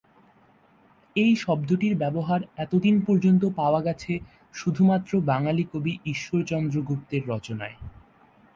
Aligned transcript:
এই 1.15 1.31
শব্দটির 1.35 1.93
ব্যবহার 1.95 2.41
এতদিন 2.57 2.95
পর্যন্ত 3.01 3.43
পাওয়া 3.55 3.81
গেছে 3.81 4.13
শুধুমাত্র 4.53 5.11
বাঙালি 5.21 5.63
কবি 5.73 5.93
ঈশ্বরচন্দ্র 6.05 6.75
গুপ্তের 6.81 7.23
রচনায়। 7.27 7.75